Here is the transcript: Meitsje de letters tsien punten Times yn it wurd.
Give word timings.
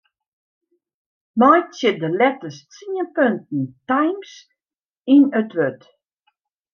Meitsje 1.41 1.89
de 2.03 2.09
letters 2.19 2.57
tsien 2.71 3.07
punten 3.15 3.63
Times 3.89 4.31
yn 5.13 5.23
it 5.41 5.51
wurd. 5.57 5.81